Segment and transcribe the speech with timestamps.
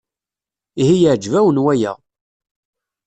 [0.81, 1.91] Ihi yeɛjeb-awen waya?